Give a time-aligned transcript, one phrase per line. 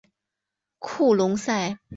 [0.79, 1.77] 库隆塞。